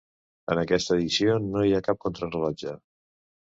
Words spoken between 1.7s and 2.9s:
hi ha cap contrarellotge.